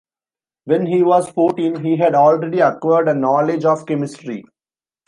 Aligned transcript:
When 0.65 0.87
he 0.87 1.03
was 1.03 1.29
fourteen 1.29 1.83
he 1.85 1.95
had 1.97 2.15
already 2.15 2.59
acquired 2.59 3.07
a 3.07 3.13
knowledge 3.13 3.65
of 3.65 3.85
chemistry. 3.85 4.43